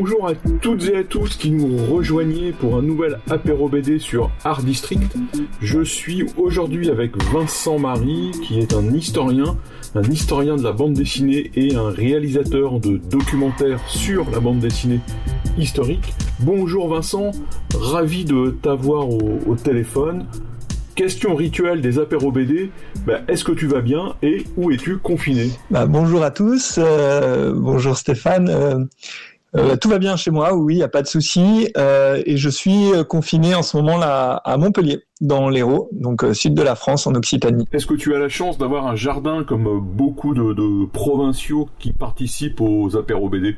Bonjour 0.00 0.28
à 0.28 0.34
toutes 0.62 0.88
et 0.88 0.96
à 0.96 1.04
tous 1.04 1.36
qui 1.36 1.50
nous 1.50 1.76
rejoignez 1.94 2.52
pour 2.52 2.78
un 2.78 2.80
nouvel 2.80 3.20
apéro 3.28 3.68
BD 3.68 3.98
sur 3.98 4.30
Art 4.44 4.62
District. 4.62 5.14
Je 5.60 5.82
suis 5.82 6.24
aujourd'hui 6.38 6.88
avec 6.88 7.22
Vincent 7.30 7.78
Marie 7.78 8.30
qui 8.42 8.60
est 8.60 8.72
un 8.72 8.94
historien, 8.94 9.58
un 9.94 10.02
historien 10.10 10.56
de 10.56 10.62
la 10.62 10.72
bande 10.72 10.94
dessinée 10.94 11.50
et 11.54 11.74
un 11.74 11.90
réalisateur 11.90 12.80
de 12.80 12.96
documentaires 12.96 13.86
sur 13.88 14.30
la 14.30 14.40
bande 14.40 14.60
dessinée 14.60 15.00
historique. 15.58 16.14
Bonjour 16.38 16.88
Vincent, 16.88 17.32
ravi 17.74 18.24
de 18.24 18.56
t'avoir 18.62 19.06
au, 19.06 19.54
téléphone. 19.54 20.24
Question 20.94 21.34
rituelle 21.34 21.82
des 21.82 21.98
apéros 21.98 22.32
BD, 22.32 22.70
bah, 23.06 23.20
est-ce 23.28 23.44
que 23.44 23.52
tu 23.52 23.66
vas 23.66 23.80
bien 23.80 24.14
et 24.22 24.44
où 24.56 24.70
es-tu 24.70 24.96
confiné? 24.96 25.50
Bah, 25.70 25.84
Bonjour 25.84 26.22
à 26.22 26.30
tous, 26.30 26.78
euh, 26.78 27.52
bonjour 27.54 27.96
Stéphane. 27.96 28.48
Euh, 28.48 28.84
euh, 29.56 29.76
tout 29.76 29.88
va 29.88 29.98
bien 29.98 30.16
chez 30.16 30.30
moi, 30.30 30.54
oui, 30.54 30.74
il 30.74 30.76
n'y 30.78 30.82
a 30.82 30.88
pas 30.88 31.02
de 31.02 31.06
souci. 31.06 31.70
Euh, 31.76 32.22
et 32.24 32.36
je 32.36 32.48
suis 32.48 32.92
euh, 32.92 33.04
confiné 33.04 33.54
en 33.54 33.62
ce 33.62 33.76
moment 33.76 33.98
là 33.98 34.40
à 34.44 34.56
Montpellier, 34.56 35.00
dans 35.20 35.48
l'Hérault, 35.48 35.88
donc 35.92 36.24
sud 36.32 36.54
de 36.54 36.62
la 36.62 36.76
France, 36.76 37.06
en 37.06 37.14
Occitanie. 37.14 37.66
Est-ce 37.72 37.86
que 37.86 37.94
tu 37.94 38.14
as 38.14 38.18
la 38.18 38.28
chance 38.28 38.58
d'avoir 38.58 38.86
un 38.86 38.96
jardin 38.96 39.44
comme 39.44 39.80
beaucoup 39.80 40.34
de, 40.34 40.86
provinciaux 40.86 41.68
qui 41.78 41.92
participent 41.92 42.60
aux 42.60 42.96
apéros 42.96 43.28
BD 43.28 43.56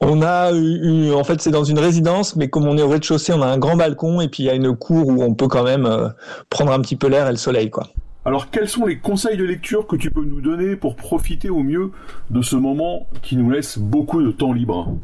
On 0.00 0.22
a 0.22 0.52
eu, 0.52 1.12
en 1.12 1.24
fait, 1.24 1.40
c'est 1.40 1.50
dans 1.50 1.64
une 1.64 1.78
résidence, 1.78 2.36
mais 2.36 2.48
comme 2.48 2.66
on 2.66 2.78
est 2.78 2.82
au 2.82 2.88
rez-de-chaussée, 2.88 3.32
on 3.32 3.42
a 3.42 3.46
un 3.46 3.58
grand 3.58 3.76
balcon 3.76 4.20
et 4.20 4.28
puis 4.28 4.44
il 4.44 4.46
y 4.46 4.50
a 4.50 4.54
une 4.54 4.76
cour 4.76 5.08
où 5.08 5.22
on 5.22 5.34
peut 5.34 5.48
quand 5.48 5.64
même 5.64 6.14
prendre 6.50 6.72
un 6.72 6.80
petit 6.80 6.96
peu 6.96 7.08
l'air 7.08 7.26
et 7.26 7.32
le 7.32 7.36
soleil, 7.36 7.70
quoi. 7.70 7.88
Alors, 8.24 8.50
quels 8.50 8.68
sont 8.68 8.86
les 8.86 8.98
conseils 8.98 9.36
de 9.36 9.44
lecture 9.44 9.86
que 9.86 9.94
tu 9.94 10.10
peux 10.10 10.24
nous 10.24 10.40
donner 10.40 10.74
pour 10.74 10.96
profiter 10.96 11.48
au 11.48 11.62
mieux 11.62 11.92
de 12.30 12.42
ce 12.42 12.56
moment 12.56 13.06
qui 13.22 13.36
nous 13.36 13.50
laisse 13.50 13.78
beaucoup 13.78 14.20
de 14.20 14.32
temps 14.32 14.52
libre? 14.52 14.96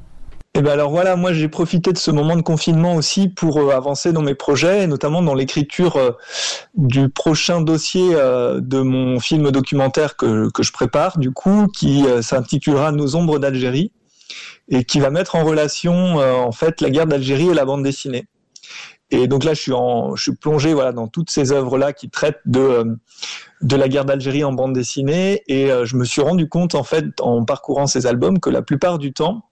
Et 0.55 0.58
eh 0.58 0.62
ben 0.62 0.72
alors 0.72 0.91
voilà, 0.91 1.17
moi 1.17 1.33
j'ai 1.33 1.48
profité 1.48 1.95
de 1.95 1.97
ce 1.98 2.11
moment 2.11 2.36
de 2.36 2.42
confinement 2.42 2.95
aussi 2.95 3.31
pour 3.31 3.56
euh, 3.58 3.75
avancer 3.75 4.12
dans 4.12 4.20
mes 4.20 4.34
projets, 4.34 4.86
notamment 4.86 5.22
dans 5.22 5.33
l'écriture 5.33 5.97
euh, 5.97 6.11
du 6.75 7.08
prochain 7.08 7.62
dossier 7.62 8.11
euh, 8.12 8.61
de 8.61 8.83
mon 8.83 9.19
film 9.19 9.50
documentaire 9.50 10.14
que, 10.14 10.50
que 10.50 10.62
je 10.62 10.70
prépare, 10.70 11.17
du 11.17 11.30
coup, 11.30 11.69
qui 11.69 12.05
s'intitulera 12.20 12.92
Nos 12.92 13.17
ombres 13.17 13.39
d'Algérie 13.39 13.92
et 14.69 14.84
qui 14.84 15.00
va 15.00 15.08
mettre 15.08 15.36
en 15.36 15.45
relation 15.45 16.17
en 16.17 16.53
fait 16.53 16.83
la 16.83 16.91
guerre 16.91 17.06
d'Algérie 17.06 17.48
et 17.48 17.55
la 17.55 17.64
bande 17.64 17.83
dessinée. 17.83 18.27
Et 19.11 19.28
donc 19.28 19.45
là, 19.45 19.55
je 19.55 19.61
suis, 19.62 19.73
en, 19.73 20.17
je 20.17 20.23
suis 20.23 20.34
plongé 20.34 20.75
voilà 20.75 20.92
dans 20.92 21.08
toutes 21.08 21.30
ces 21.30 21.53
œuvres-là 21.53 21.95
qui 21.95 22.11
traitent 22.11 22.42
de 22.45 22.98
de 23.62 23.77
la 23.77 23.89
guerre 23.89 24.05
d'Algérie 24.05 24.45
en 24.45 24.53
bande 24.53 24.75
dessinée, 24.75 25.45
et 25.47 25.70
je 25.84 25.97
me 25.97 26.05
suis 26.05 26.20
rendu 26.20 26.48
compte 26.48 26.75
en 26.75 26.83
fait 26.83 27.06
en 27.20 27.45
parcourant 27.45 27.86
ces 27.86 28.06
albums 28.06 28.39
que 28.39 28.50
la 28.50 28.61
plupart 28.61 28.98
du 28.98 29.14
temps 29.14 29.45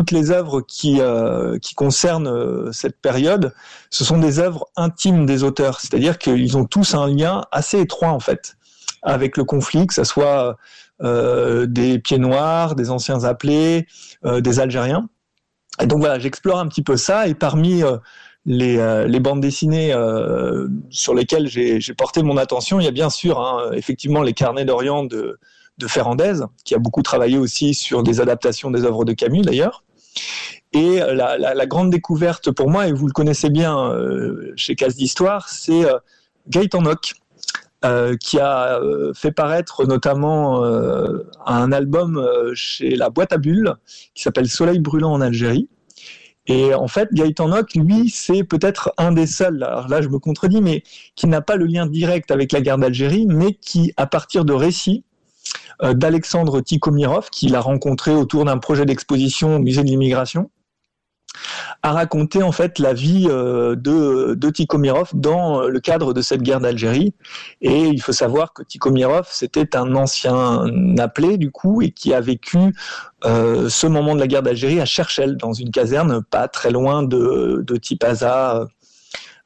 toutes 0.00 0.12
les 0.12 0.30
œuvres 0.30 0.62
qui, 0.62 0.98
euh, 0.98 1.58
concernent 1.76 2.26
euh, 2.26 2.72
cette 2.72 2.98
période, 3.02 3.52
ce 3.90 4.02
sont 4.02 4.16
des 4.16 4.38
œuvres 4.38 4.66
intimes 4.74 5.26
des 5.26 5.42
auteurs, 5.42 5.78
c'est-à-dire 5.78 6.16
qu'ils 6.16 6.56
ont 6.56 6.64
tous 6.64 6.94
un 6.94 7.06
lien 7.06 7.44
assez 7.52 7.78
étroit 7.78 8.08
en 8.08 8.18
fait 8.18 8.56
avec 9.02 9.36
le 9.36 9.44
conflit, 9.44 9.86
que 9.86 9.92
ce 9.92 10.04
soit 10.04 10.56
euh, 11.02 11.66
des 11.66 11.98
pieds 11.98 12.16
noirs, 12.16 12.76
des 12.76 12.88
anciens 12.90 13.24
appelés, 13.24 13.86
des 14.24 14.58
Algériens. 14.58 15.10
Et 15.82 15.86
donc 15.86 15.98
voilà, 16.00 16.18
j'explore 16.18 16.58
un 16.58 16.66
petit 16.66 16.82
peu 16.82 16.96
ça, 16.96 17.28
et 17.28 17.34
parmi 17.34 17.82
les, 18.46 19.06
les, 19.06 19.20
bandes 19.20 19.42
dessinées 19.42 19.94
sur 20.88 21.14
lesquelles 21.14 21.46
j'ai 21.46 21.94
porté 21.94 22.22
mon 22.22 22.38
attention, 22.38 22.80
il 22.80 22.84
y 22.84 22.88
a 22.88 22.90
bien 22.90 23.10
sûr 23.10 23.38
hein, 23.38 23.70
effectivement 23.74 24.22
les 24.22 24.32
carnets 24.32 24.64
d'Orient 24.64 25.04
de, 25.04 25.38
de 25.76 25.86
Ferrandez, 25.86 26.40
qui 26.64 26.74
a 26.74 26.78
beaucoup 26.78 27.02
travaillé 27.02 27.38
aussi 27.38 27.74
sur 27.74 28.02
des 28.02 28.20
adaptations 28.20 28.70
des 28.70 28.84
œuvres 28.84 29.04
de 29.04 29.12
Camus 29.12 29.42
d'ailleurs. 29.42 29.82
Et 30.72 31.00
la, 31.00 31.66
grande 31.66 31.90
découverte 31.90 32.52
pour 32.52 32.70
moi, 32.70 32.86
et 32.86 32.92
vous 32.92 33.06
le 33.06 33.12
connaissez 33.12 33.50
bien 33.50 33.76
euh, 33.90 34.52
chez 34.54 34.76
Casse 34.76 34.94
d'Histoire, 34.94 35.48
c'est 35.48 35.84
euh, 35.84 35.98
Gaëtan 36.48 36.82
Nock, 36.82 37.14
euh, 37.84 38.16
qui 38.16 38.38
a 38.38 38.78
fait 39.14 39.32
paraître 39.32 39.84
notamment 39.86 40.62
un 41.46 41.72
album 41.72 42.24
chez 42.54 42.94
la 42.94 43.10
boîte 43.10 43.32
à 43.32 43.38
bulles 43.38 43.74
qui 44.14 44.22
s'appelle 44.22 44.48
Soleil 44.48 44.78
brûlant 44.78 45.12
en 45.12 45.20
Algérie. 45.20 45.68
Et 46.46 46.74
en 46.74 46.88
fait, 46.88 47.08
Gaëtan 47.12 47.48
Nock, 47.48 47.74
lui, 47.74 48.10
c'est 48.10 48.44
peut-être 48.44 48.92
un 48.96 49.12
des 49.12 49.26
seuls, 49.26 49.62
alors 49.62 49.88
là 49.88 50.02
je 50.02 50.08
me 50.08 50.18
contredis, 50.18 50.60
mais 50.60 50.82
qui 51.14 51.26
n'a 51.26 51.40
pas 51.40 51.56
le 51.56 51.66
lien 51.66 51.86
direct 51.86 52.30
avec 52.30 52.52
la 52.52 52.60
guerre 52.60 52.78
d'Algérie, 52.78 53.26
mais 53.26 53.54
qui, 53.54 53.92
à 53.96 54.06
partir 54.06 54.44
de 54.44 54.52
récits, 54.52 55.04
euh, 55.04 55.09
d'Alexandre 55.82 56.60
Tikhomirov, 56.60 57.30
qu'il 57.30 57.54
a 57.54 57.60
rencontré 57.60 58.14
autour 58.14 58.44
d'un 58.44 58.58
projet 58.58 58.84
d'exposition 58.84 59.56
au 59.56 59.58
musée 59.58 59.82
de 59.82 59.88
l'immigration, 59.88 60.50
a 61.82 61.92
raconté 61.92 62.42
en 62.42 62.52
fait 62.52 62.78
la 62.78 62.92
vie 62.92 63.26
euh, 63.28 63.74
de, 63.74 64.34
de 64.34 64.52
dans 65.14 65.62
le 65.62 65.80
cadre 65.80 66.12
de 66.12 66.20
cette 66.20 66.42
guerre 66.42 66.60
d'Algérie. 66.60 67.14
Et 67.60 67.84
il 67.84 68.00
faut 68.02 68.12
savoir 68.12 68.52
que 68.52 68.62
Tikhomirov, 68.62 69.28
c'était 69.30 69.76
un 69.76 69.94
ancien 69.94 70.66
appelé 70.98 71.38
du 71.38 71.50
coup 71.50 71.82
et 71.82 71.90
qui 71.90 72.12
a 72.12 72.20
vécu 72.20 72.58
euh, 73.24 73.68
ce 73.68 73.86
moment 73.86 74.14
de 74.14 74.20
la 74.20 74.26
guerre 74.26 74.42
d'Algérie 74.42 74.80
à 74.80 74.84
Cherchel, 74.84 75.36
dans 75.36 75.52
une 75.52 75.70
caserne 75.70 76.22
pas 76.22 76.48
très 76.48 76.70
loin 76.70 77.02
de 77.02 77.76
Tipaza, 77.80 78.66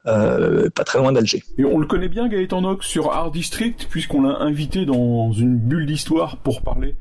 euh, 0.07 0.69
pas 0.69 0.83
très 0.83 0.99
loin 0.99 1.11
d'Alger. 1.11 1.43
Et 1.57 1.65
on 1.65 1.79
le 1.79 1.87
connaît 1.87 2.09
bien 2.09 2.27
Gaëtan 2.27 2.61
Nox 2.61 2.85
sur 2.85 3.11
Art 3.11 3.31
District 3.31 3.87
puisqu'on 3.89 4.21
l'a 4.21 4.37
invité 4.39 4.85
dans 4.85 5.31
une 5.31 5.57
bulle 5.57 5.85
d'histoire 5.85 6.37
pour 6.37 6.61
parler 6.61 6.95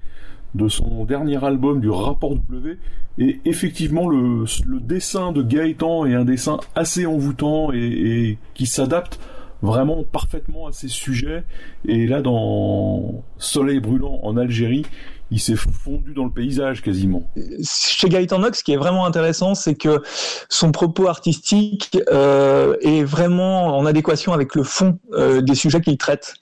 de 0.54 0.68
son 0.68 1.04
dernier 1.04 1.42
album 1.44 1.80
du 1.80 1.90
rapport 1.90 2.36
W 2.36 2.78
et 3.18 3.40
effectivement 3.44 4.08
le, 4.08 4.46
dessin 4.80 5.32
de 5.32 5.42
Gaëtan 5.42 6.06
est 6.06 6.14
un 6.14 6.24
dessin 6.24 6.58
assez 6.74 7.06
envoûtant 7.06 7.72
et 7.72 8.38
qui 8.54 8.66
s'adapte 8.66 9.18
vraiment 9.62 10.04
parfaitement 10.04 10.66
à 10.66 10.72
ces 10.72 10.88
sujets 10.88 11.44
et 11.86 12.06
là 12.06 12.22
dans 12.22 13.24
Soleil 13.38 13.80
brûlant 13.80 14.20
en 14.22 14.36
Algérie 14.36 14.84
il 15.30 15.40
s'est 15.40 15.56
fondu 15.56 16.12
dans 16.12 16.24
le 16.24 16.30
paysage 16.30 16.82
quasiment. 16.82 17.22
Chez 17.62 18.08
Gaëtan 18.08 18.38
Nox, 18.38 18.58
ce 18.58 18.64
qui 18.64 18.72
est 18.72 18.76
vraiment 18.76 19.06
intéressant, 19.06 19.54
c'est 19.54 19.74
que 19.74 20.02
son 20.48 20.70
propos 20.70 21.08
artistique 21.08 21.98
euh, 22.10 22.76
est 22.80 23.02
vraiment 23.02 23.76
en 23.76 23.86
adéquation 23.86 24.32
avec 24.32 24.54
le 24.54 24.62
fond 24.62 24.98
euh, 25.12 25.40
des 25.40 25.54
sujets 25.54 25.80
qu'il 25.80 25.96
traite, 25.96 26.34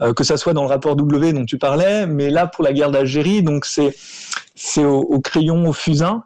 euh, 0.00 0.12
que 0.14 0.24
ça 0.24 0.36
soit 0.36 0.54
dans 0.54 0.62
le 0.62 0.68
rapport 0.68 0.96
W 0.96 1.32
dont 1.32 1.44
tu 1.44 1.58
parlais, 1.58 2.06
mais 2.06 2.30
là 2.30 2.46
pour 2.46 2.64
la 2.64 2.72
guerre 2.72 2.90
d'Algérie, 2.90 3.42
donc 3.42 3.66
c'est 3.66 3.94
au, 4.84 5.20
crayon, 5.20 5.68
au 5.68 5.72
fusain. 5.72 6.22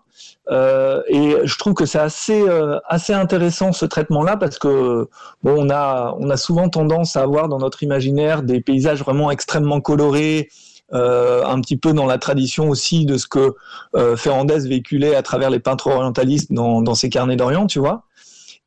et 0.50 1.36
je 1.44 1.58
trouve 1.58 1.74
que 1.74 1.86
c'est 1.86 1.98
assez 1.98 2.44
assez 2.88 3.14
intéressant 3.14 3.72
ce 3.72 3.86
traitement-là 3.86 4.36
parce 4.36 4.58
que 4.58 5.08
bon, 5.42 5.66
on 5.66 5.70
a 5.70 6.14
on 6.18 6.28
a 6.30 6.36
souvent 6.36 6.68
tendance 6.68 7.16
à 7.16 7.22
avoir 7.22 7.48
dans 7.48 7.58
notre 7.58 7.82
imaginaire 7.82 8.42
des 8.42 8.60
paysages 8.60 9.00
vraiment 9.00 9.30
extrêmement 9.30 9.80
colorés, 9.80 10.48
euh, 10.48 10.73
un 10.92 11.60
petit 11.60 11.76
peu 11.76 11.92
dans 11.92 12.06
la 12.06 12.18
tradition 12.18 12.68
aussi 12.68 13.06
de 13.06 13.16
ce 13.16 13.26
que 13.26 13.54
euh, 13.96 14.16
Ferrandez 14.16 14.60
véhiculait 14.60 15.14
à 15.14 15.22
travers 15.22 15.50
les 15.50 15.60
peintres 15.60 15.88
orientalistes 15.88 16.52
dans, 16.52 16.94
ses 16.94 17.08
carnets 17.08 17.36
d'Orient, 17.36 17.66
tu 17.66 17.78
vois. 17.78 18.04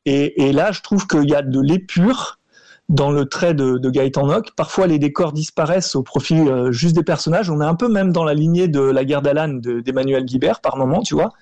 Et, 0.05 0.53
là, 0.53 0.71
je 0.71 0.81
trouve 0.81 1.05
qu'il 1.05 1.29
y 1.29 1.35
a 1.35 1.41
de 1.41 1.59
l'épure 1.59 2.39
dans 2.87 3.11
le 3.11 3.25
trait 3.25 3.53
de, 3.53 3.77
de. 3.77 4.51
Parfois, 4.55 4.87
les 4.87 4.99
décors 4.99 5.33
disparaissent 5.33 5.95
au 5.95 6.03
profit 6.03 6.39
euh, 6.39 6.71
juste 6.71 6.95
des 6.95 7.03
personnages. 7.03 7.49
On 7.49 7.59
est 7.59 7.65
un 7.65 7.75
peu 7.75 7.89
même 7.89 8.13
dans 8.13 8.23
la 8.23 8.33
lignée 8.33 8.69
de 8.69 8.79
La 8.79 9.03
guerre 9.03 9.21
d'Alan 9.21 9.59
d'Emmanuel 9.61 10.23
Guibert 10.23 10.61
par 10.61 10.77
moment, 10.77 11.01
tu 11.01 11.13
vois. 11.13 11.33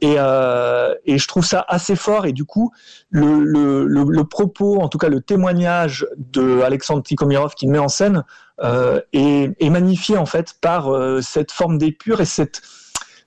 Et, 0.00 0.14
euh, 0.18 0.94
et, 1.04 1.18
je 1.18 1.28
trouve 1.28 1.44
ça 1.44 1.64
assez 1.68 1.94
fort. 1.94 2.26
Et 2.26 2.32
du 2.32 2.44
coup, 2.44 2.72
le, 3.10 3.44
le, 3.44 3.84
le, 3.86 4.24
propos, 4.24 4.80
en 4.80 4.88
tout 4.88 4.98
cas 4.98 5.08
le 5.08 5.20
témoignage 5.20 6.06
de 6.16 6.62
Alexandre 6.62 7.02
Tikhomirov 7.02 7.54
qui 7.54 7.66
met 7.66 7.78
en 7.78 7.88
scène, 7.88 8.24
euh, 8.62 9.00
est, 9.12 9.54
est, 9.58 9.70
magnifié 9.70 10.16
en 10.16 10.26
fait 10.26 10.54
par 10.60 10.88
euh, 10.88 11.20
cette 11.20 11.52
forme 11.52 11.78
d'épure 11.78 12.20
et 12.20 12.26
cette, 12.26 12.62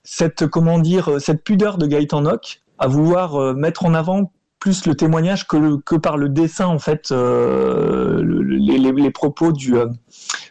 cette 0.02 0.46
comment 0.46 0.78
dire, 0.78 1.20
cette 1.20 1.44
pudeur 1.44 1.78
de 1.78 1.86
Gaëtan 1.86 2.22
Nock 2.22 2.62
à 2.78 2.86
vouloir 2.86 3.36
euh, 3.36 3.54
mettre 3.54 3.84
en 3.84 3.94
avant 3.94 4.32
plus 4.58 4.86
le 4.86 4.94
témoignage 4.94 5.46
que, 5.46 5.76
que 5.82 5.96
par 5.96 6.16
le 6.16 6.28
dessin 6.28 6.66
en 6.66 6.78
fait, 6.78 7.12
euh, 7.12 8.22
les, 8.24 8.78
les, 8.78 8.92
les, 8.92 9.10
propos 9.10 9.52
du 9.52 9.74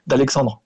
d'Alexandre. 0.06 0.63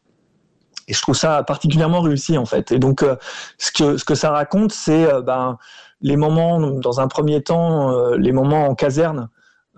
Et 0.88 0.94
je 0.94 1.02
trouve 1.02 1.16
ça 1.16 1.44
particulièrement 1.44 2.02
réussi 2.02 2.38
en 2.38 2.46
fait. 2.46 2.72
Et 2.72 2.80
donc, 2.80 3.04
euh, 3.04 3.16
ce 3.58 3.72
que 3.72 3.98
ce 3.98 4.06
que 4.06 4.16
ça 4.16 4.32
raconte, 4.32 4.72
c'est 4.72 5.12
euh, 5.12 5.22
ben 5.22 5.58
les 6.02 6.16
moments, 6.16 6.60
dans 6.60 7.00
un 7.00 7.08
premier 7.08 7.42
temps, 7.42 7.92
euh, 7.92 8.18
les 8.18 8.32
moments 8.32 8.68
en 8.68 8.76
caserne 8.76 9.30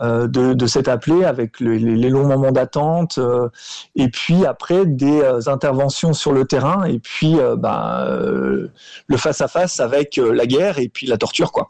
euh, 0.01 0.29
de, 0.29 0.53
de 0.53 0.65
s'être 0.65 0.87
appelé 0.87 1.25
avec 1.25 1.59
les, 1.59 1.77
longs 2.09 2.25
moments 2.25 2.53
d'attente 2.53 3.17
euh, 3.17 3.49
et 3.97 4.07
puis 4.07 4.45
après 4.45 4.85
des 4.85 5.19
euh, 5.19 5.41
interventions 5.47 6.13
sur 6.13 6.31
le 6.31 6.45
terrain 6.45 6.85
et 6.85 6.99
puis 6.99 7.35
ben, 7.57 8.07
le 9.07 9.17
face 9.17 9.41
à 9.41 9.49
face 9.49 9.81
avec 9.81 10.15
la 10.15 10.45
guerre 10.45 10.79
et 10.79 10.87
puis 10.87 11.05
la 11.05 11.17
torture 11.17 11.51
quoi. 11.51 11.67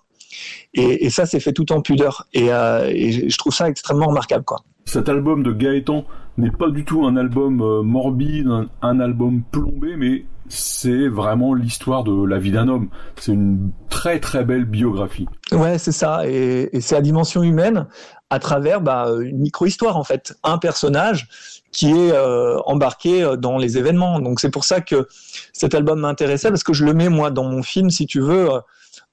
Et, 0.75 1.09
ça 1.09 1.25
c'est 1.25 1.39
fait 1.39 1.53
tout 1.53 1.71
en 1.71 1.81
pudeur 1.81 2.27
et, 2.33 2.50
et, 2.50 3.30
je 3.30 3.38
trouve 3.39 3.53
ça 3.53 3.68
extrêmement 3.68 4.07
remarquable 4.07 4.44
quoi. 4.44 4.59
Cet 4.86 5.09
album 5.09 5.41
de 5.41 5.51
Gaëtan 5.51 6.06
n'est 6.39 6.51
pas 6.51 6.69
du 6.69 6.86
tout 6.86 7.06
un 7.06 7.15
album 7.18 7.57
morbide, 7.83 8.50
un 8.81 9.00
album 9.00 9.44
plombé, 9.51 9.95
mais 9.95 10.25
c'est 10.47 11.07
vraiment 11.07 11.53
l'histoire 11.53 12.03
de 12.03 12.25
la 12.25 12.39
vie 12.39 12.51
d'un 12.51 12.68
homme. 12.68 12.89
C'est 13.18 13.33
une 13.33 13.71
très 13.89 14.19
très 14.19 14.44
belle 14.44 14.65
biographie. 14.65 15.27
Ouais, 15.51 15.77
c'est 15.77 15.91
ça, 15.91 16.27
et, 16.27 16.69
c'est 16.81 16.95
la 16.95 17.01
dimension 17.01 17.44
humaine 17.44 17.88
à 18.31 18.39
travers 18.39 18.81
bah, 18.81 19.07
une 19.21 19.39
micro-histoire 19.39 19.97
en 19.97 20.03
fait, 20.03 20.38
un 20.44 20.57
personnage 20.57 21.27
qui 21.71 21.91
est 21.91 22.12
euh, 22.12 22.59
embarqué 22.65 23.36
dans 23.38 23.57
les 23.57 23.77
événements. 23.77 24.19
Donc 24.19 24.39
c'est 24.39 24.50
pour 24.50 24.65
ça 24.65 24.81
que 24.81 25.07
cet 25.53 25.75
album 25.75 26.00
m'intéressait 26.00 26.50
parce 26.50 26.63
que 26.63 26.74
je 26.74 26.86
le 26.86 26.94
mets 26.94 27.09
moi 27.09 27.31
dans 27.31 27.44
mon 27.44 27.63
film, 27.63 27.89
si 27.89 28.06
tu 28.07 28.19
veux, 28.19 28.50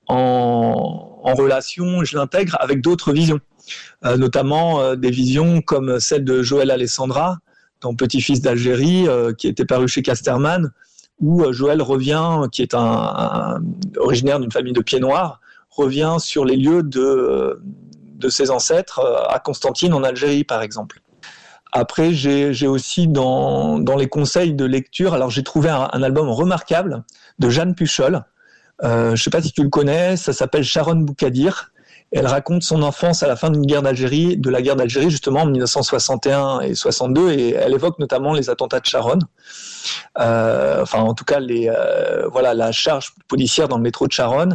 en, 0.08 1.34
relation, 1.34 2.04
je 2.04 2.16
l'intègre 2.16 2.56
avec 2.60 2.80
d'autres 2.80 3.12
visions, 3.12 3.40
euh, 4.04 4.16
notamment 4.16 4.80
euh, 4.80 4.96
des 4.96 5.10
visions 5.10 5.60
comme 5.60 5.98
celle 5.98 6.24
de 6.24 6.42
Joël 6.42 6.70
Alessandra 6.70 7.38
dans 7.80 7.94
Petit-fils 7.94 8.40
d'Algérie, 8.40 9.06
qui 9.36 9.48
était 9.48 9.66
paru 9.66 9.86
chez 9.86 10.02
Casterman, 10.02 10.72
où 11.20 11.42
euh, 11.42 11.52
Joël 11.52 11.82
revient, 11.82 12.42
qui 12.52 12.62
est 12.62 12.74
un, 12.74 13.60
originaire 13.96 14.40
d'une 14.40 14.52
famille 14.52 14.72
de 14.72 14.80
pieds 14.80 15.00
noirs, 15.00 15.40
revient 15.70 16.16
sur 16.18 16.44
les 16.44 16.56
lieux 16.56 16.82
de, 16.82 17.00
euh, 17.00 17.62
de 18.14 18.28
ses 18.28 18.50
ancêtres 18.50 19.00
euh, 19.00 19.26
à 19.28 19.38
Constantine 19.38 19.92
en 19.94 20.02
Algérie, 20.02 20.44
par 20.44 20.62
exemple. 20.62 21.00
Après, 21.72 22.12
j'ai 22.12 22.66
aussi 22.66 23.06
dans, 23.06 23.78
dans, 23.78 23.96
les 23.96 24.08
conseils 24.08 24.54
de 24.54 24.64
lecture, 24.64 25.12
alors 25.12 25.30
j'ai 25.30 25.42
trouvé 25.42 25.68
un, 25.68 26.02
album 26.02 26.30
remarquable 26.30 27.04
de 27.38 27.50
Jeanne 27.50 27.74
Puchol. 27.74 28.24
Je 28.82 29.10
ne 29.10 29.16
sais 29.16 29.30
pas 29.30 29.42
si 29.42 29.52
tu 29.52 29.62
le 29.62 29.68
connais, 29.68 30.16
ça 30.16 30.32
s'appelle 30.32 30.64
Sharon 30.64 30.96
Boukadir. 30.96 31.72
Elle 32.12 32.26
raconte 32.26 32.62
son 32.62 32.82
enfance 32.82 33.22
à 33.22 33.26
la 33.26 33.34
fin 33.34 33.50
d'une 33.50 33.66
guerre 33.66 33.82
d'Algérie, 33.82 34.36
de 34.36 34.48
la 34.48 34.62
guerre 34.62 34.76
d'Algérie 34.76 35.10
justement 35.10 35.40
en 35.40 35.46
1961 35.46 36.60
et 36.60 36.74
62, 36.74 37.32
et 37.32 37.50
elle 37.50 37.74
évoque 37.74 37.98
notamment 37.98 38.32
les 38.32 38.48
attentats 38.48 38.78
de 38.78 38.86
Sharon. 38.86 39.18
Euh, 40.20 40.82
enfin, 40.82 41.00
en 41.00 41.14
tout 41.14 41.24
cas, 41.24 41.40
les, 41.40 41.68
euh, 41.68 42.28
voilà, 42.28 42.54
la 42.54 42.70
charge 42.70 43.12
policière 43.26 43.66
dans 43.66 43.76
le 43.76 43.82
métro 43.82 44.06
de 44.06 44.12
Sharon. 44.12 44.50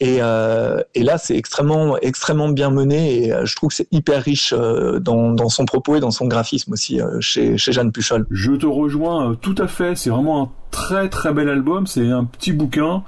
Et, 0.00 0.18
euh, 0.20 0.80
et, 0.94 1.02
là, 1.02 1.18
c'est 1.18 1.36
extrêmement, 1.36 1.96
extrêmement 1.98 2.48
bien 2.48 2.70
mené 2.70 3.26
et 3.26 3.34
je 3.44 3.56
trouve 3.56 3.70
que 3.70 3.76
c'est 3.76 3.88
hyper 3.92 4.22
riche 4.22 4.52
dans, 4.52 5.30
dans, 5.32 5.48
son 5.48 5.64
propos 5.66 5.96
et 5.96 6.00
dans 6.00 6.10
son 6.10 6.26
graphisme 6.26 6.72
aussi 6.72 7.00
chez, 7.20 7.56
chez 7.56 7.72
Jeanne 7.72 7.92
Puchol. 7.92 8.26
Je 8.30 8.52
te 8.52 8.66
rejoins 8.66 9.36
tout 9.40 9.54
à 9.58 9.68
fait. 9.68 9.96
C'est 9.96 10.10
vraiment 10.10 10.42
un 10.42 10.50
très 10.72 11.08
très 11.08 11.32
bel 11.32 11.48
album. 11.48 11.86
C'est 11.86 12.10
un 12.10 12.24
petit 12.24 12.52
bouquin 12.52 13.04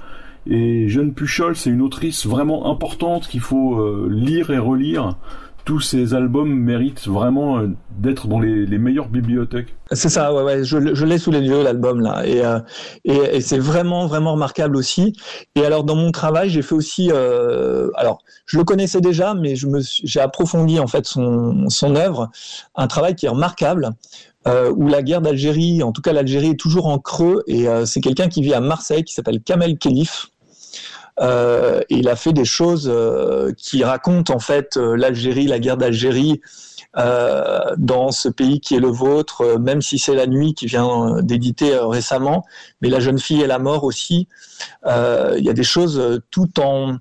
et 0.49 0.87
Jeanne 0.87 1.13
Puchol, 1.13 1.55
c'est 1.55 1.69
une 1.69 1.81
autrice 1.81 2.25
vraiment 2.25 2.71
importante 2.71 3.27
qu'il 3.27 3.41
faut 3.41 3.79
euh, 3.79 4.07
lire 4.09 4.49
et 4.49 4.57
relire. 4.57 5.15
Tous 5.65 5.81
ces 5.81 6.13
albums 6.13 6.53
méritent 6.53 7.05
vraiment 7.07 7.57
euh, 7.57 7.67
d'être 7.97 8.27
dans 8.27 8.39
les, 8.39 8.65
meilleures 8.77 9.09
bibliothèques. 9.09 9.75
C'est 9.91 10.07
ça, 10.07 10.33
ouais, 10.33 10.43
ouais. 10.43 10.63
Je, 10.63 10.77
l'ai 10.77 11.17
sous 11.17 11.31
les 11.31 11.41
yeux 11.41 11.61
l'album 11.61 11.99
là, 11.99 12.25
et, 12.25 12.45
euh, 12.45 12.59
et, 13.03 13.41
c'est 13.41 13.59
vraiment 13.59 14.07
vraiment 14.07 14.33
remarquable 14.33 14.77
aussi. 14.77 15.13
Et 15.55 15.65
alors 15.65 15.83
dans 15.83 15.95
mon 15.95 16.11
travail, 16.11 16.49
j'ai 16.49 16.61
fait 16.61 16.75
aussi, 16.75 17.11
alors 17.11 18.19
je 18.45 18.57
le 18.57 18.63
connaissais 18.63 19.01
déjà, 19.01 19.33
mais 19.33 19.57
je 19.57 19.67
me 19.67 19.81
j'ai 19.81 20.21
approfondi 20.21 20.79
en 20.79 20.87
fait 20.87 21.05
son 21.05 21.69
son 21.69 21.95
œuvre, 21.97 22.29
un 22.75 22.87
travail 22.87 23.15
qui 23.15 23.25
est 23.25 23.29
remarquable. 23.29 23.91
où 24.45 24.87
la 24.87 25.03
guerre 25.03 25.21
d'Algérie, 25.21 25.83
en 25.83 25.91
tout 25.91 26.01
cas 26.01 26.13
l'Algérie 26.13 26.51
est 26.51 26.59
toujours 26.59 26.87
en 26.87 26.99
creux, 26.99 27.43
et 27.47 27.65
c'est 27.85 27.99
quelqu'un 27.99 28.29
qui 28.29 28.41
vit 28.41 28.53
à 28.53 28.61
Marseille 28.61 29.03
qui 29.03 29.13
s'appelle 29.13 29.41
Kamel 29.41 29.77
Khelif, 29.77 30.29
euh, 31.19 31.81
il 31.89 32.09
a 32.09 32.15
fait 32.15 32.33
des 32.33 32.45
choses 32.45 32.89
euh, 32.91 33.51
qui 33.57 33.83
racontent 33.83 34.33
en 34.33 34.39
fait 34.39 34.77
euh, 34.77 34.95
l'Algérie, 34.95 35.47
la 35.47 35.59
guerre 35.59 35.77
d'Algérie 35.77 36.41
dans 37.77 38.09
ce 38.09 38.27
pays 38.27 38.59
qui 38.59 38.73
est 38.73 38.79
le 38.79 38.87
vôtre, 38.87 39.59
même 39.59 39.83
si 39.83 39.99
c'est 39.99 40.15
la 40.15 40.25
nuit 40.25 40.55
qui 40.55 40.65
vient 40.65 41.21
d'éditer 41.21 41.77
récemment, 41.77 42.43
mais 42.81 42.89
la 42.89 42.99
jeune 42.99 43.19
fille 43.19 43.43
et 43.43 43.45
la 43.45 43.59
mort 43.59 43.83
aussi. 43.83 44.27
Il 44.83 45.43
y 45.43 45.49
a 45.49 45.53
des 45.53 45.63
choses 45.63 46.21
tout 46.31 46.59
en 46.59 46.95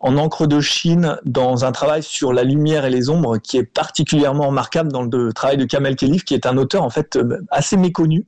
en 0.00 0.16
encre 0.16 0.48
de 0.48 0.58
Chine 0.58 1.18
dans 1.24 1.64
un 1.64 1.70
travail 1.70 2.02
sur 2.02 2.32
la 2.32 2.42
lumière 2.42 2.86
et 2.86 2.90
les 2.90 3.08
ombres 3.08 3.38
qui 3.38 3.56
est 3.56 3.62
particulièrement 3.62 4.48
remarquable 4.48 4.90
dans 4.90 5.02
le 5.02 5.32
travail 5.32 5.58
de 5.58 5.64
Kamel 5.64 5.94
Khelif, 5.94 6.24
qui 6.24 6.34
est 6.34 6.46
un 6.46 6.56
auteur 6.56 6.82
en 6.82 6.90
fait 6.90 7.16
assez 7.50 7.76
méconnu 7.76 8.26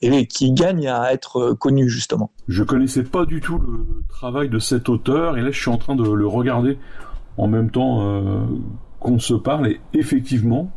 et 0.00 0.26
qui 0.26 0.52
gagne 0.52 0.88
à 0.88 1.12
être 1.12 1.52
connu 1.52 1.88
justement. 1.88 2.30
Je 2.48 2.62
connaissais 2.62 3.04
pas 3.04 3.24
du 3.24 3.40
tout 3.40 3.58
le 3.58 3.86
travail 4.08 4.48
de 4.48 4.58
cet 4.58 4.88
auteur 4.88 5.38
et 5.38 5.42
là 5.42 5.50
je 5.50 5.58
suis 5.58 5.70
en 5.70 5.78
train 5.78 5.96
de 5.96 6.08
le 6.08 6.26
regarder 6.26 6.78
en 7.36 7.48
même 7.48 7.70
temps 7.70 8.02
euh, 8.02 8.44
qu'on 9.00 9.18
se 9.18 9.34
parle 9.34 9.68
et 9.68 9.80
effectivement 9.92 10.70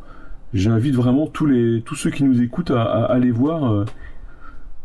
j'invite 0.54 0.96
vraiment 0.96 1.28
tous 1.28 1.46
les 1.46 1.82
tous 1.82 1.96
ceux 1.96 2.10
qui 2.10 2.24
nous 2.24 2.42
écoutent 2.42 2.72
à, 2.72 2.84
aller 3.06 3.32
voir 3.32 3.72
euh, 3.72 3.86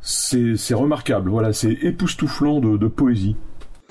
c'est 0.00 0.75
remarquable 0.75 1.31
voilà 1.31 1.52
c'est 1.52 1.73
époustouflant 1.73 2.61
de, 2.61 2.88
poésie. 2.88 3.37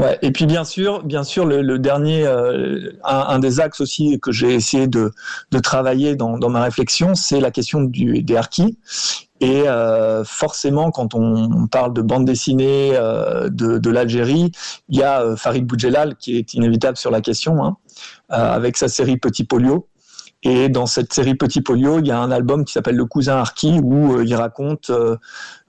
Ouais, 0.02 0.18
et 0.24 0.32
puis 0.32 0.48
bien 0.48 0.64
sûr, 0.64 1.04
bien 1.04 1.24
sûr, 1.24 1.46
le, 1.46 1.78
dernier, 1.78 2.26
euh, 2.26 2.92
un, 3.04 3.38
des 3.38 3.60
axes 3.60 3.82
aussi 3.82 4.20
que 4.20 4.32
j'ai 4.32 4.56
essayé 4.56 4.88
de, 4.88 5.12
de 5.52 5.60
travailler 5.60 6.16
dans, 6.16 6.40
dans, 6.40 6.50
ma 6.50 6.64
réflexion, 6.64 7.14
c'est 7.14 7.40
la 7.40 7.52
question 7.52 7.82
du, 7.84 8.24
des 8.24 8.36
harkis. 8.36 8.80
Et 9.42 9.68
euh, 9.68 10.24
forcément, 10.24 10.90
quand 10.90 11.14
on 11.14 11.68
parle 11.68 11.94
de 11.94 12.02
bande 12.02 12.26
dessinée 12.26 12.92
euh, 12.94 13.50
de, 13.50 13.78
de 13.78 13.90
l'Algérie, 13.92 14.52
il 14.90 14.98
y 14.98 15.04
a 15.04 15.22
euh, 15.22 15.36
Farid 15.36 15.68
Boudjelal 15.68 16.16
qui 16.16 16.36
est 16.38 16.56
inévitable 16.56 16.98
sur 16.98 17.12
la 17.12 17.22
question, 17.22 17.64
hein, 17.64 17.78
avec 18.30 18.78
sa 18.78 18.88
série 18.88 19.18
Petit 19.18 19.44
Polio. 19.44 19.88
Et 20.44 20.70
dans 20.70 20.88
cette 20.88 21.14
série 21.14 21.36
Petit 21.36 21.62
Polio, 21.62 22.00
il 22.00 22.08
y 22.08 22.12
a 22.12 22.20
un 22.20 22.32
album 22.32 22.66
qui 22.66 22.74
s'appelle 22.74 22.96
Le 22.96 23.06
Cousin 23.06 23.38
Harki 23.38 23.80
où 23.84 24.22
il 24.22 24.34
raconte 24.34 24.92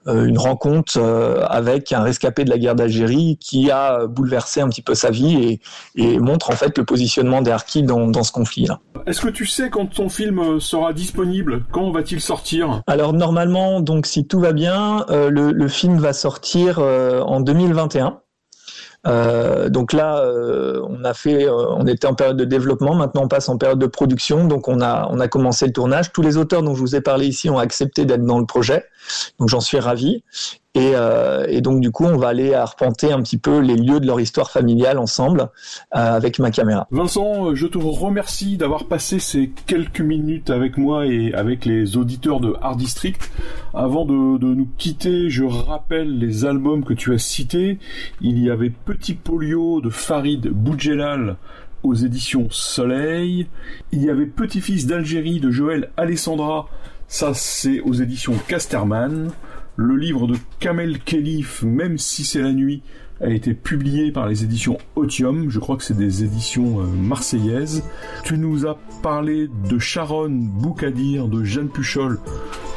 euh, 0.07 0.25
une 0.25 0.37
rencontre 0.37 0.97
euh, 0.97 1.45
avec 1.45 1.93
un 1.93 2.01
rescapé 2.01 2.43
de 2.43 2.49
la 2.49 2.57
guerre 2.57 2.75
d'Algérie 2.75 3.37
qui 3.39 3.71
a 3.71 4.05
bouleversé 4.05 4.59
un 4.59 4.67
petit 4.67 4.81
peu 4.81 4.95
sa 4.95 5.11
vie 5.11 5.59
et, 5.95 6.19
montre 6.19 6.49
en 6.49 6.55
fait 6.55 6.77
le 6.77 6.83
positionnement 6.83 7.41
des 7.41 7.51
Harkis 7.51 7.83
dans, 7.83 8.07
dans 8.07 8.23
ce 8.23 8.31
conflit-là. 8.33 8.79
Est-ce 9.05 9.21
que 9.21 9.29
tu 9.29 9.45
sais 9.45 9.69
quand 9.69 9.85
ton 9.87 10.09
film 10.09 10.39
euh, 10.39 10.59
sera 10.59 10.91
disponible? 10.91 11.63
Quand 11.71 11.91
va-t-il 11.91 12.19
sortir? 12.19 12.81
Alors 12.87 13.13
normalement, 13.13 13.79
donc 13.79 14.05
si 14.05 14.27
tout 14.27 14.39
va 14.39 14.51
bien, 14.51 15.05
le, 15.09 15.51
le, 15.51 15.67
film 15.67 15.97
va 15.97 16.13
sortir 16.13 16.79
en 16.79 17.39
2021. 17.41 18.22
Euh, 19.05 19.69
donc 19.69 19.93
là, 19.93 20.19
euh, 20.19 20.81
on 20.87 21.03
a 21.03 21.13
fait, 21.13 21.45
euh, 21.45 21.67
on 21.69 21.85
était 21.87 22.07
en 22.07 22.13
période 22.13 22.37
de 22.37 22.45
développement. 22.45 22.95
Maintenant, 22.95 23.23
on 23.23 23.27
passe 23.27 23.49
en 23.49 23.57
période 23.57 23.79
de 23.79 23.87
production. 23.87 24.45
Donc 24.45 24.67
on 24.67 24.81
a, 24.81 25.07
on 25.09 25.19
a 25.19 25.27
commencé 25.27 25.65
le 25.65 25.73
tournage. 25.73 26.11
Tous 26.13 26.21
les 26.21 26.37
auteurs 26.37 26.63
dont 26.63 26.75
je 26.75 26.79
vous 26.79 26.95
ai 26.95 27.01
parlé 27.01 27.27
ici 27.27 27.49
ont 27.49 27.59
accepté 27.59 28.05
d'être 28.05 28.25
dans 28.25 28.39
le 28.39 28.45
projet. 28.45 28.85
Donc 29.39 29.49
j'en 29.49 29.61
suis 29.61 29.79
ravi. 29.79 30.23
Et, 30.75 30.93
euh, 30.95 31.45
et, 31.49 31.61
donc 31.61 31.81
du 31.81 31.91
coup, 31.91 32.05
on 32.05 32.17
va 32.17 32.29
aller 32.29 32.55
arpenter 32.55 33.11
un 33.11 33.21
petit 33.21 33.37
peu 33.37 33.59
les 33.59 33.75
lieux 33.75 33.99
de 33.99 34.07
leur 34.07 34.19
histoire 34.19 34.49
familiale 34.49 34.97
ensemble 34.97 35.41
euh, 35.41 35.47
avec 35.91 36.39
ma 36.39 36.49
caméra. 36.49 36.87
Vincent, 36.89 37.53
je 37.53 37.67
te 37.67 37.77
remercie 37.77 38.57
d'avoir 38.57 38.85
passé 38.85 39.19
ces 39.19 39.51
quelques 39.67 40.01
minutes 40.01 40.49
avec 40.49 40.77
moi 40.77 41.05
et 41.05 41.31
avec 41.35 41.65
les 41.65 41.95
auditeurs 41.95 42.39
de 42.39 42.55
Art 42.59 42.75
District. 42.75 43.31
Avant 43.75 44.05
de, 44.05 44.39
de 44.39 44.47
nous 44.47 44.67
quitter, 44.79 45.29
je 45.29 45.43
rappelle 45.43 46.17
les 46.17 46.43
albums 46.43 46.83
que 46.83 46.93
tu 46.93 47.13
as 47.13 47.19
cités. 47.19 47.77
Il 48.21 48.39
y 48.39 48.49
avait 48.49 48.71
Petit 48.71 49.13
Polio 49.13 49.79
de 49.79 49.91
Farid 49.91 50.47
Boudjelal 50.47 51.37
aux 51.83 51.93
éditions 51.93 52.47
Soleil. 52.49 53.47
Il 53.91 54.03
y 54.03 54.09
avait 54.09 54.25
Petit-fils 54.25 54.87
d'Algérie 54.87 55.39
de 55.39 55.51
Joël 55.51 55.91
Alessandra. 55.97 56.67
Ça, 57.07 57.33
c'est 57.35 57.79
aux 57.81 57.93
éditions 57.93 58.33
Casterman. 58.47 59.29
Le 59.75 59.95
livre 59.95 60.27
de 60.27 60.35
Kamel 60.59 60.99
Khelif, 60.99 61.63
même 61.63 61.97
si 61.97 62.23
c'est 62.23 62.41
la 62.41 62.53
nuit, 62.53 62.83
a 63.21 63.29
été 63.29 63.55
publié 63.55 64.11
par 64.11 64.27
les 64.27 64.43
éditions 64.43 64.77
Otium, 64.95 65.49
je 65.49 65.57
crois 65.59 65.77
que 65.77 65.83
c'est 65.83 65.97
des 65.97 66.23
éditions 66.23 66.81
euh, 66.81 66.83
marseillaises. 66.85 67.83
Tu 68.23 68.37
nous 68.37 68.67
as 68.67 68.77
parlé 69.01 69.49
de 69.69 69.79
Sharon 69.79 70.29
Boukadir 70.29 71.27
de 71.27 71.43
Jeanne 71.43 71.69
Puchol, 71.69 72.19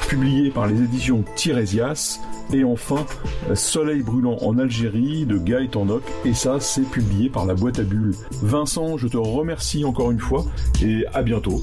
publié 0.09 0.51
par 0.51 0.67
les 0.69 0.81
éditions 0.81 1.23
Tirésias. 1.35 2.21
Et 2.53 2.65
enfin, 2.65 3.05
euh, 3.51 3.55
Soleil 3.55 4.03
brûlant 4.03 4.39
en 4.41 4.57
Algérie 4.59 5.27
de 5.27 5.37
Guy 5.37 5.69
Tandoc, 5.69 6.03
et 6.25 6.33
ça 6.33 6.61
c'est 6.61 6.89
publié 6.89 7.29
par 7.29 7.45
la 7.45 7.55
boîte 7.55 7.79
à 7.79 7.83
bulles. 7.83 8.15
Vincent, 8.43 8.97
je 8.97 9.09
te 9.09 9.19
remercie 9.19 9.85
encore 9.85 10.13
une 10.13 10.21
fois, 10.21 10.47
et 10.83 11.05
à 11.13 11.23
bientôt. 11.23 11.63